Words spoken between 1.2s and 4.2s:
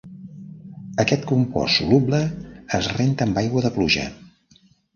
compost soluble es renta amb aigua de pluja.